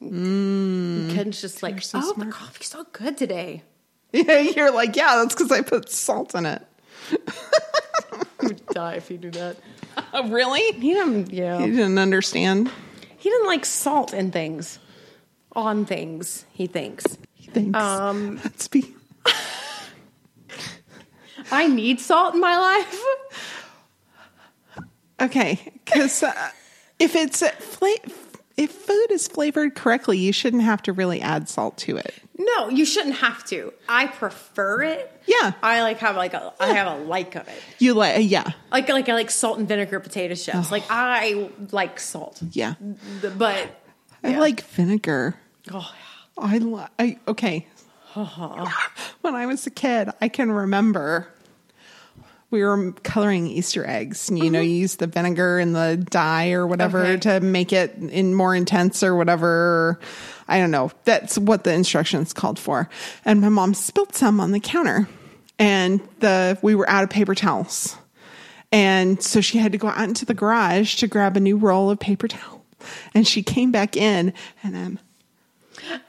Ken's 0.00 1.40
just 1.40 1.62
like, 1.62 1.82
so 1.82 2.00
oh, 2.02 2.14
the 2.16 2.26
coffee's 2.26 2.68
so 2.68 2.84
good 2.92 3.16
today. 3.18 3.62
Yeah, 4.12 4.38
you're 4.56 4.72
like, 4.72 4.96
yeah, 4.96 5.16
that's 5.16 5.34
because 5.34 5.52
I 5.52 5.60
put 5.60 5.90
salt 5.90 6.34
in 6.34 6.46
it. 6.46 6.62
I 7.12 8.24
would 8.44 8.64
die 8.68 8.94
if 8.94 9.10
you 9.10 9.18
do 9.18 9.30
that. 9.32 9.56
Oh, 10.14 10.28
really? 10.30 10.72
He 10.80 10.94
didn't, 10.94 11.32
yeah. 11.32 11.58
You 11.58 11.72
didn't 11.72 11.98
understand. 11.98 12.70
He 13.20 13.28
didn't 13.28 13.46
like 13.48 13.66
salt 13.66 14.14
in 14.14 14.30
things, 14.30 14.78
on 15.54 15.84
things. 15.84 16.46
He 16.52 16.66
thinks. 16.66 17.18
Thanks. 17.52 17.78
Um, 17.78 18.36
Let's 18.44 18.66
be. 18.66 18.96
I 21.52 21.66
need 21.66 22.00
salt 22.00 22.32
in 22.32 22.40
my 22.40 22.56
life. 22.56 23.04
Okay, 25.20 25.60
because 25.84 26.22
uh, 26.22 26.50
if 26.98 27.14
it's 27.14 27.46
fla- 27.46 28.10
if 28.60 28.70
food 28.72 29.06
is 29.10 29.26
flavored 29.26 29.74
correctly, 29.74 30.18
you 30.18 30.34
shouldn't 30.34 30.62
have 30.64 30.82
to 30.82 30.92
really 30.92 31.22
add 31.22 31.48
salt 31.48 31.78
to 31.78 31.96
it. 31.96 32.14
No, 32.36 32.68
you 32.68 32.84
shouldn't 32.84 33.16
have 33.16 33.42
to. 33.46 33.72
I 33.88 34.06
prefer 34.06 34.82
it. 34.82 35.10
Yeah. 35.26 35.52
I 35.62 35.80
like 35.80 35.98
have 36.00 36.14
like 36.16 36.34
a 36.34 36.52
I 36.60 36.74
have 36.74 36.98
a 37.00 37.02
like 37.04 37.36
of 37.36 37.48
it. 37.48 37.62
You 37.78 37.94
like, 37.94 38.16
uh, 38.16 38.20
yeah, 38.20 38.50
Like 38.70 38.90
like 38.90 39.08
I 39.08 39.14
like 39.14 39.30
salt 39.30 39.58
and 39.58 39.66
vinegar 39.66 39.98
potato 39.98 40.34
chips. 40.34 40.70
Like 40.70 40.84
I 40.90 41.48
like 41.72 41.98
salt, 41.98 42.42
yeah. 42.52 42.74
but 43.38 43.82
I 44.22 44.28
yeah. 44.28 44.40
like 44.40 44.60
vinegar. 44.60 45.36
oh 45.72 45.94
I, 46.36 46.58
li- 46.58 46.86
I 46.98 47.18
okay. 47.28 47.66
when 49.22 49.34
I 49.34 49.46
was 49.46 49.66
a 49.66 49.70
kid, 49.70 50.10
I 50.20 50.28
can 50.28 50.50
remember 50.50 51.28
we 52.50 52.62
were 52.64 52.92
coloring 53.04 53.46
Easter 53.46 53.86
eggs. 53.86 54.28
You 54.32 54.50
know, 54.50 54.60
you 54.60 54.72
use 54.74 54.96
the 54.96 55.06
vinegar 55.06 55.58
and 55.58 55.74
the 55.74 56.04
dye 56.10 56.50
or 56.52 56.66
whatever 56.66 57.00
Okay. 57.04 57.16
to 57.20 57.40
make 57.40 57.72
it 57.72 57.94
in 57.94 58.34
more 58.34 58.54
intense 58.54 59.02
or 59.02 59.14
whatever. 59.14 60.00
I 60.48 60.58
don't 60.58 60.72
know. 60.72 60.90
That's 61.04 61.38
what 61.38 61.62
the 61.64 61.72
instructions 61.72 62.32
called 62.32 62.58
for. 62.58 62.88
And 63.24 63.40
my 63.40 63.48
mom 63.50 63.72
spilled 63.74 64.14
some 64.16 64.40
on 64.40 64.50
the 64.52 64.60
counter, 64.60 65.08
and 65.58 66.00
the 66.18 66.58
we 66.62 66.74
were 66.74 66.88
out 66.90 67.04
of 67.04 67.10
paper 67.10 67.36
towels, 67.36 67.96
and 68.72 69.22
so 69.22 69.40
she 69.40 69.58
had 69.58 69.70
to 69.72 69.78
go 69.78 69.86
out 69.88 70.08
into 70.08 70.24
the 70.24 70.34
garage 70.34 70.96
to 70.96 71.06
grab 71.06 71.36
a 71.36 71.40
new 71.40 71.56
roll 71.56 71.88
of 71.90 72.00
paper 72.00 72.26
towel. 72.26 72.64
And 73.14 73.28
she 73.28 73.42
came 73.44 73.70
back 73.70 73.96
in, 73.96 74.32
and 74.64 74.74
um, 74.74 74.98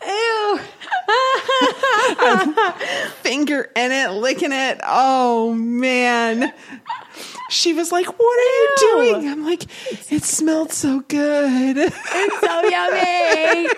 Ew. 0.07 0.59
finger 3.51 3.71
in 3.75 3.91
it, 3.91 4.11
licking 4.11 4.51
it. 4.51 4.79
Oh 4.83 5.53
man. 5.53 6.53
She 7.49 7.73
was 7.73 7.91
like, 7.91 8.07
What 8.07 8.39
are 8.39 8.41
you 8.41 8.75
doing? 8.77 9.27
I'm 9.27 9.45
like, 9.45 9.63
It 10.11 10.23
smelled 10.23 10.71
so 10.71 11.01
good. 11.01 11.77
It's 11.77 12.39
so 12.39 12.61
yummy. 12.69 13.69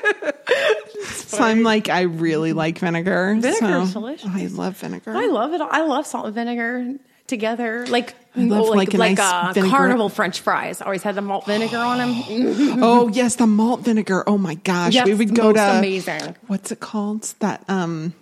so 1.06 1.44
I'm 1.44 1.64
like, 1.64 1.90
I 1.90 2.02
really 2.02 2.54
like 2.54 2.80
vinegar. 2.80 3.36
Vinegar 3.40 3.80
is 3.80 3.94
so 3.94 4.00
delicious. 4.00 4.30
I 4.30 4.46
love 4.48 4.78
vinegar. 4.78 5.14
I 5.16 5.28
love 5.28 5.54
it. 5.54 5.62
I 5.62 5.82
love 5.82 6.06
salt 6.06 6.26
and 6.28 6.36
vinegar 6.36 6.96
together. 7.26 7.88
Like 7.88 8.16
love, 8.36 8.68
like 8.68 8.94
like, 8.94 8.94
a 8.94 8.98
like, 8.98 9.18
nice 9.18 9.58
uh, 9.58 9.70
carnival 9.70 10.10
French 10.10 10.42
fries. 10.42 10.82
Always 10.82 11.02
had 11.02 11.16
the 11.16 11.22
malt 11.22 11.48
vinegar 11.48 11.78
on 11.78 11.98
them. 11.98 12.14
oh 12.84 13.08
yes, 13.08 13.38
the 13.38 13.48
malt 13.48 13.82
vinegar. 13.82 14.24
Oh 14.28 14.38
my 14.38 14.56
gosh. 14.56 14.94
Yes, 14.94 15.08
we 15.08 15.16
would 15.16 15.34
go 15.34 15.52
to 15.52 15.78
amazing. 15.78 16.36
what's 16.48 16.72
it 16.72 16.80
called? 16.80 17.24
That 17.40 17.64
um 17.68 18.14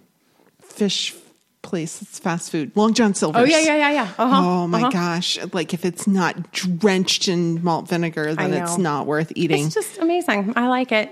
fish 0.62 1.14
place. 1.62 2.02
It's 2.02 2.20
fast 2.20 2.52
food. 2.52 2.72
Long 2.76 2.94
John 2.94 3.14
Silver's. 3.14 3.42
Oh 3.42 3.46
yeah, 3.46 3.60
yeah, 3.60 3.76
yeah, 3.76 3.92
yeah. 3.92 4.14
Uh-huh. 4.18 4.42
Oh 4.44 4.68
my 4.68 4.82
uh-huh. 4.82 4.90
gosh. 4.90 5.38
Like 5.54 5.74
if 5.74 5.86
it's 5.86 6.08
not 6.08 6.52
drenched 6.52 7.28
in 7.28 7.64
malt 7.64 7.88
vinegar, 7.88 8.36
then 8.36 8.54
it's 8.54 8.78
not 8.78 9.06
worth 9.06 9.32
eating. 9.36 9.66
It's 9.66 9.76
just 9.76 9.98
amazing. 10.00 10.54
I 10.56 10.68
like 10.68 10.92
it. 10.92 11.10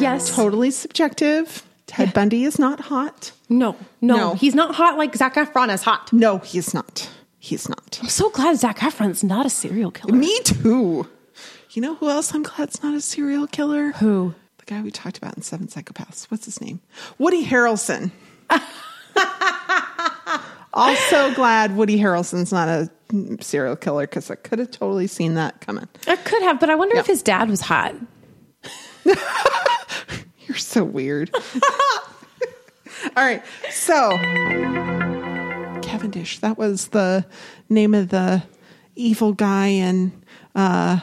Yes. 0.00 0.34
totally 0.34 0.70
subjective. 0.70 1.64
Ted 1.86 2.12
Bundy 2.12 2.44
is 2.44 2.58
not 2.58 2.80
hot. 2.80 3.32
No, 3.48 3.74
no, 4.00 4.16
No. 4.16 4.34
he's 4.34 4.54
not 4.54 4.74
hot 4.74 4.98
like 4.98 5.16
Zac 5.16 5.34
Efron 5.34 5.72
is 5.72 5.82
hot. 5.82 6.12
No, 6.12 6.38
he's 6.38 6.74
not. 6.74 7.08
He's 7.38 7.68
not. 7.68 7.98
I'm 8.02 8.08
so 8.08 8.28
glad 8.30 8.58
Zac 8.58 8.78
Efron's 8.78 9.24
not 9.24 9.46
a 9.46 9.50
serial 9.50 9.90
killer. 9.90 10.14
Me 10.14 10.38
too. 10.40 11.08
You 11.70 11.82
know 11.82 11.94
who 11.94 12.08
else 12.08 12.34
I'm 12.34 12.42
glad's 12.42 12.82
not 12.82 12.94
a 12.94 13.00
serial 13.00 13.46
killer? 13.46 13.92
Who? 13.92 14.34
The 14.58 14.64
guy 14.66 14.82
we 14.82 14.90
talked 14.90 15.16
about 15.18 15.36
in 15.36 15.42
Seven 15.42 15.66
Psychopaths. 15.68 16.24
What's 16.30 16.44
his 16.44 16.60
name? 16.60 16.80
Woody 17.18 17.44
Harrelson. 17.44 18.10
Also 20.72 21.34
glad 21.34 21.76
Woody 21.76 21.98
Harrelson's 21.98 22.52
not 22.52 22.68
a 22.68 22.90
serial 23.40 23.76
killer 23.76 24.06
because 24.06 24.30
I 24.30 24.34
could 24.36 24.58
have 24.58 24.70
totally 24.70 25.06
seen 25.06 25.34
that 25.34 25.60
coming. 25.60 25.88
I 26.06 26.16
could 26.16 26.42
have, 26.42 26.60
but 26.60 26.70
I 26.70 26.74
wonder 26.74 26.96
if 26.96 27.06
his 27.06 27.22
dad 27.22 27.48
was 27.48 27.60
hot. 27.60 27.94
You're 30.46 30.56
so 30.56 30.84
weird. 30.84 31.30
All 33.16 33.24
right. 33.24 33.42
So, 33.70 34.10
Cavendish, 35.82 36.38
that 36.40 36.58
was 36.58 36.88
the 36.88 37.26
name 37.68 37.94
of 37.94 38.08
the 38.08 38.42
evil 38.94 39.32
guy 39.32 39.68
in 39.68 40.12
uh, 40.54 41.00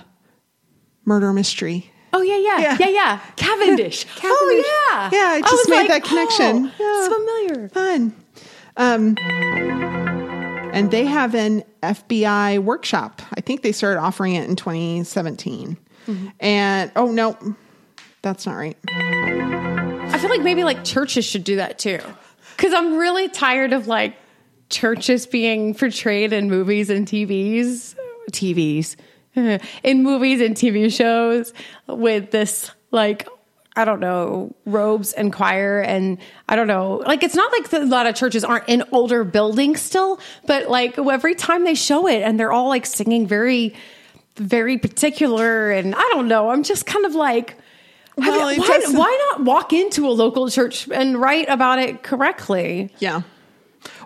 Murder 1.06 1.34
Mystery. 1.34 1.92
Oh 2.18 2.22
yeah, 2.22 2.38
yeah, 2.38 2.60
Yeah. 2.62 2.78
yeah, 2.80 2.90
yeah. 2.90 3.20
Cavendish. 3.36 4.06
Cavendish. 4.16 4.24
Oh 4.24 4.90
yeah, 4.92 5.10
Yeah, 5.12 5.28
I 5.34 5.42
just 5.42 5.54
was 5.54 5.70
made 5.70 5.90
that 5.90 6.04
connection. 6.04 6.72
Oh, 6.80 6.80
Yeah. 6.80 7.06
It's 7.06 7.14
familiar. 7.14 7.70
Fun. 7.70 8.16
Um, 8.78 9.16
and 10.74 10.92
they 10.92 11.06
have 11.06 11.36
an 11.36 11.64
FBI 11.84 12.60
workshop. 12.60 13.22
I 13.36 13.42
think 13.42 13.62
they 13.64 13.72
started 13.72 14.00
offering 14.00 14.36
it 14.36 14.50
in 14.50 14.56
2017. 14.56 15.78
And 16.40 16.92
oh, 16.96 17.12
no, 17.12 17.38
that's 18.22 18.46
not 18.46 18.54
right. 18.56 18.78
I 18.88 20.18
feel 20.20 20.30
like 20.30 20.42
maybe 20.42 20.64
like 20.64 20.84
churches 20.84 21.26
should 21.26 21.44
do 21.44 21.56
that 21.58 21.80
too. 21.80 22.00
Cause 22.58 22.74
I'm 22.74 22.96
really 22.98 23.28
tired 23.28 23.74
of 23.74 23.88
like 23.88 24.16
churches 24.70 25.26
being 25.28 25.74
portrayed 25.76 26.32
in 26.32 26.50
movies 26.50 26.90
and 26.90 27.06
TVs, 27.08 27.96
TVs, 28.32 28.96
in 29.84 30.04
movies 30.04 30.42
and 30.42 30.56
TV 30.56 30.92
shows 30.92 31.54
with 31.88 32.32
this 32.32 32.72
like, 32.92 33.28
I 33.76 33.84
don't 33.84 34.00
know, 34.00 34.56
robes 34.66 35.12
and 35.14 35.34
choir. 35.34 35.82
And 35.82 36.18
I 36.48 36.56
don't 36.56 36.68
know, 36.68 37.04
like, 37.06 37.24
it's 37.24 37.36
not 37.36 37.52
like 37.52 37.70
the, 37.70 37.84
a 37.84 37.86
lot 37.86 38.08
of 38.08 38.16
churches 38.16 38.44
aren't 38.46 38.70
in 38.70 38.84
older 38.92 39.24
buildings 39.26 39.82
still, 39.82 40.20
but 40.48 40.70
like 40.70 40.98
every 40.98 41.36
time 41.36 41.66
they 41.66 41.76
show 41.76 42.08
it 42.08 42.22
and 42.22 42.40
they're 42.40 42.54
all 42.54 42.70
like 42.70 42.86
singing 42.86 43.28
very, 43.28 43.76
very 44.38 44.78
particular. 44.78 45.72
And 45.72 45.94
I 45.94 46.10
don't 46.14 46.28
know, 46.30 46.50
I'm 46.50 46.64
just 46.64 46.86
kind 46.86 47.06
of 47.06 47.16
like, 47.16 47.58
Well, 48.18 48.54
you- 48.54 48.62
why, 48.62 48.82
why 48.92 49.28
not 49.32 49.44
walk 49.44 49.74
into 49.74 50.08
a 50.08 50.12
local 50.12 50.50
church 50.50 50.88
and 50.90 51.20
write 51.20 51.50
about 51.50 51.80
it 51.80 52.02
correctly? 52.02 52.94
Yeah. 53.00 53.24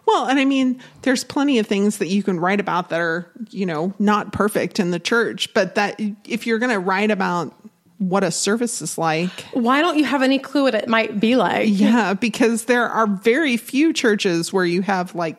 Well, 0.10 0.26
and 0.26 0.40
I 0.40 0.46
mean, 0.46 0.82
there's 1.04 1.24
plenty 1.24 1.60
of 1.60 1.68
things 1.68 2.00
that 2.00 2.08
you 2.08 2.24
can 2.24 2.40
write 2.40 2.60
about 2.60 2.90
that 2.90 3.00
are, 3.00 3.32
you 3.52 3.66
know, 3.66 3.94
not 4.00 4.34
perfect 4.34 4.80
in 4.80 4.90
the 4.90 5.00
church, 5.00 5.54
but 5.54 5.76
that 5.76 6.02
if 6.26 6.48
you're 6.48 6.58
going 6.58 6.72
to 6.72 6.80
write 6.80 7.12
about 7.12 7.54
what 8.00 8.24
a 8.24 8.32
service 8.32 8.82
is 8.82 8.98
like, 8.98 9.30
Why 9.54 9.82
don't 9.82 9.98
you 10.00 10.06
have 10.06 10.24
any 10.24 10.40
clue 10.40 10.64
what 10.64 10.74
it 10.74 10.88
might 10.88 11.20
be 11.20 11.36
like? 11.36 11.68
yeah, 11.70 12.16
because 12.16 12.66
there 12.66 12.90
are 12.90 13.06
very 13.06 13.56
few 13.56 13.94
churches 13.94 14.52
where 14.52 14.66
you 14.66 14.82
have 14.82 15.14
like 15.14 15.36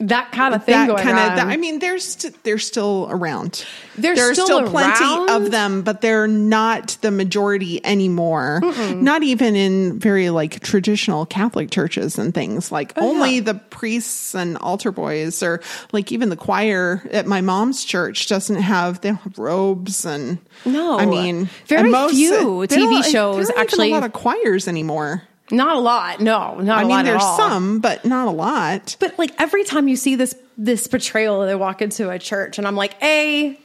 That 0.00 0.32
kind 0.32 0.56
of 0.56 0.64
thing 0.64 0.72
that 0.74 0.88
going 0.88 1.02
kind 1.04 1.16
on. 1.16 1.30
of. 1.30 1.36
That, 1.36 1.46
I 1.46 1.56
mean, 1.56 1.78
they're 1.78 2.00
st- 2.00 2.42
they're 2.42 2.58
still 2.58 3.06
around. 3.10 3.64
They're 3.96 4.16
there 4.16 4.30
are 4.30 4.34
still 4.34 4.46
still, 4.46 4.68
plenty 4.68 5.32
of 5.32 5.52
them, 5.52 5.82
but 5.82 6.00
they're 6.00 6.26
not 6.26 6.96
the 7.00 7.12
majority 7.12 7.80
anymore. 7.86 8.60
Not 8.92 9.22
even 9.22 9.54
in 9.54 10.00
very 10.00 10.30
like 10.30 10.58
traditional 10.60 11.26
Catholic 11.26 11.70
churches 11.70 12.18
and 12.18 12.34
things. 12.34 12.72
Like 12.72 12.92
Oh, 12.96 13.08
only 13.10 13.38
the 13.38 13.54
priests 13.54 14.34
and 14.34 14.58
altar 14.58 14.90
boys, 14.90 15.44
or 15.44 15.60
like 15.92 16.10
even 16.10 16.28
the 16.28 16.36
choir 16.36 17.08
at 17.12 17.26
my 17.28 17.40
mom's 17.40 17.84
church 17.84 18.26
doesn't 18.26 18.56
have. 18.60 19.00
They 19.00 19.10
don't 19.10 19.18
have 19.18 19.38
robes 19.38 20.04
and 20.04 20.38
No. 20.64 20.98
I 20.98 21.06
mean, 21.06 21.48
Very 21.68 21.92
and 21.94 22.10
few 22.10 22.32
TV 22.66 23.04
shows 23.04 23.12
there 23.12 23.22
aren't 23.22 23.48
even 23.50 23.60
actually- 23.60 23.90
a 23.92 23.94
lot 23.94 24.02
of 24.04 24.12
choirs 24.12 24.66
anymore. 24.66 25.22
Not 25.54 25.76
a 25.76 25.80
lot. 25.80 26.20
No, 26.20 26.56
not 26.60 26.78
I 26.78 26.82
a 26.82 26.84
mean, 26.84 26.90
lot 26.96 27.04
there's 27.04 27.22
some, 27.22 27.80
but 27.80 28.04
not 28.04 28.28
a 28.28 28.30
lot. 28.30 28.96
But 29.00 29.18
like 29.18 29.32
every 29.40 29.64
time 29.64 29.88
you 29.88 29.96
see 29.96 30.14
this 30.16 30.34
this 30.56 30.86
portrayal, 30.86 31.40
they 31.46 31.54
walk 31.54 31.82
into 31.82 32.10
a 32.10 32.18
church, 32.18 32.58
and 32.58 32.66
I'm 32.66 32.76
like, 32.76 32.94
a, 33.02 33.58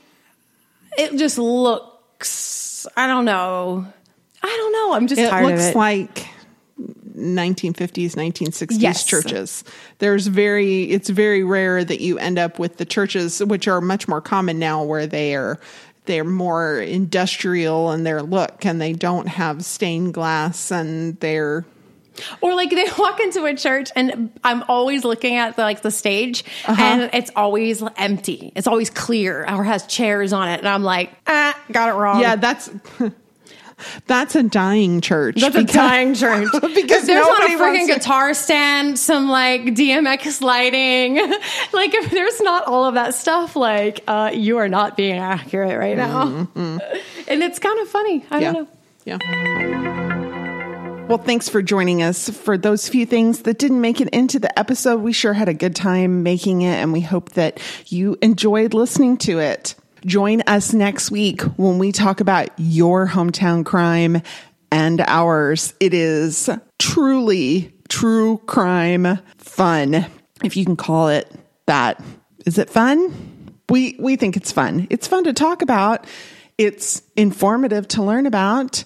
it 0.98 1.18
just 1.18 1.38
looks. 1.38 2.88
I 2.98 3.08
don't 3.08 3.26
know. 3.26 3.86
I 4.42 4.48
don't 4.48 4.74
know. 4.74 4.94
I'm 4.94 5.08
just 5.08 5.20
it 5.22 5.30
tired 5.30 5.46
looks 5.46 5.66
of 5.66 5.72
it. 5.72 5.76
like 5.76 6.28
1950s 7.18 8.14
1960s 8.16 8.78
Yes. 8.80 9.04
churches 9.06 9.64
there's 9.98 10.28
very 10.28 10.84
it's 10.84 11.10
very 11.10 11.44
rare 11.44 11.84
that 11.84 12.00
you 12.00 12.18
end 12.18 12.40
up 12.40 12.58
with 12.60 12.78
the 12.78 12.86
churches 12.86 13.44
which 13.44 13.68
are 13.68 13.82
much 13.82 14.08
more 14.08 14.22
common 14.22 14.58
now 14.58 14.82
where 14.84 15.06
they 15.06 15.36
are 15.36 15.60
they're 16.06 16.24
more 16.24 16.80
industrial 16.80 17.92
in 17.92 18.04
their 18.06 18.22
look 18.22 18.66
and 18.66 18.80
they 18.80 18.94
don't 18.94 19.28
have 19.28 19.66
stained 19.66 20.14
glass 20.14 20.72
and 20.72 21.20
they're 21.20 21.66
Or 22.42 22.54
like 22.56 22.70
they 22.70 22.86
walk 22.98 23.20
into 23.20 23.46
a 23.46 23.56
church 23.56 23.90
and 23.96 24.32
I'm 24.44 24.64
always 24.68 25.04
looking 25.04 25.36
at 25.36 25.56
the, 25.56 25.62
like 25.64 25.82
the 25.82 25.92
stage 25.92 26.44
Uh-huh. 26.66 26.82
and 26.82 27.10
it's 27.14 27.32
always 27.36 27.84
empty. 27.98 28.52
It's 28.56 28.68
always 28.68 28.90
clear 28.90 29.46
or 29.50 29.64
has 29.64 29.86
chairs 29.88 30.34
on 30.34 30.50
it. 30.50 30.60
And 30.60 30.68
I'm 30.68 30.84
like, 30.84 31.12
ah, 31.28 31.58
got 31.72 31.90
it 31.90 31.94
wrong. 31.94 32.20
yeah 32.22 32.36
that's 32.36 32.70
that's 34.08 34.36
a 34.36 34.44
dying 34.44 35.00
church 35.00 35.40
That's 35.40 35.56
a 35.56 35.64
dying 35.64 36.14
church. 36.24 36.50
because 36.52 37.06
there's 37.06 37.26
not 37.26 37.44
a 37.50 37.54
freaking 37.58 37.88
guitar 37.88 38.34
stand, 38.34 39.00
some 39.00 39.30
like 39.30 39.62
DMX 39.62 40.42
lighting, 40.42 41.16
like 41.72 41.94
if 41.94 42.12
there's 42.12 42.42
not 42.42 42.66
all 42.68 42.84
of 42.86 42.96
that 42.96 43.14
stuff, 43.16 43.56
like 43.56 44.04
uh, 44.08 44.32
you 44.34 44.58
are 44.58 44.68
not 44.68 44.98
being 44.98 45.18
accurate 45.18 45.78
right 45.80 45.96
now. 45.96 46.48
And 46.56 47.42
it's 47.44 47.60
kind 47.60 47.80
of 47.80 47.88
funny. 47.88 48.26
I 48.30 48.42
Mm-hmm. 48.42 48.64
yeah 49.06 49.18
don't 49.18 49.32
know. 49.32 49.98
yeah 50.00 50.06
well, 51.10 51.18
thanks 51.18 51.50
for 51.50 51.64
joining 51.64 52.04
us. 52.04 52.30
For 52.30 52.56
those 52.56 52.88
few 52.88 53.04
things 53.04 53.42
that 53.42 53.58
didn't 53.58 53.82
make 53.82 54.00
it 54.00 54.10
into 54.10 54.38
the 54.38 54.60
episode, 54.60 55.02
we 55.02 55.12
sure 55.12 55.34
had 55.34 55.50
a 55.50 55.56
good 55.56 55.76
time 55.76 56.22
making 56.22 56.62
it, 56.62 56.76
and 56.76 56.94
we 56.94 57.02
hope 57.02 57.32
that 57.32 57.60
you 57.88 58.16
enjoyed 58.22 58.76
listening 58.76 59.18
to 59.18 59.40
it. 59.40 59.74
Join 60.06 60.42
us 60.42 60.72
next 60.72 61.10
week 61.10 61.42
when 61.58 61.80
we 61.80 61.92
talk 61.92 62.20
about 62.20 62.50
your 62.58 63.08
hometown 63.08 63.66
crime 63.66 64.22
and 64.72 65.02
ours. 65.02 65.74
It 65.80 65.96
is 65.96 66.48
truly 66.78 67.74
true 67.88 68.38
crime 68.46 69.18
fun, 69.40 70.06
if 70.44 70.56
you 70.56 70.64
can 70.64 70.76
call 70.76 71.10
it 71.10 71.28
that. 71.66 72.04
Is 72.46 72.60
it 72.60 72.70
fun? 72.70 73.56
We 73.68 73.96
we 74.00 74.16
think 74.16 74.38
it's 74.38 74.52
fun. 74.52 74.86
It's 74.92 75.08
fun 75.08 75.24
to 75.24 75.34
talk 75.34 75.64
about. 75.64 76.06
It's 76.60 77.02
informative 77.16 77.88
to 77.90 78.04
learn 78.04 78.28
about, 78.28 78.84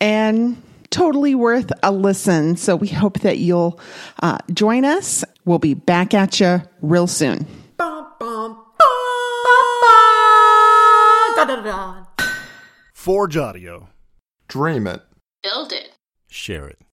and 0.00 0.62
totally 0.96 1.34
worth 1.34 1.70
a 1.82 1.92
listen. 1.92 2.56
So 2.56 2.74
we 2.74 2.88
hope 2.88 3.20
that 3.20 3.36
you'll 3.36 3.78
uh, 4.22 4.38
join 4.52 4.86
us. 4.86 5.24
We'll 5.44 5.58
be 5.58 5.74
back 5.74 6.14
at 6.14 6.40
you 6.40 6.62
real 6.80 7.06
soon. 7.06 7.46
Forge 12.94 13.36
Audio. 13.36 13.88
Dream 14.48 14.86
it. 14.86 15.02
Build 15.42 15.72
it. 15.72 15.90
Share 16.28 16.66
it. 16.66 16.78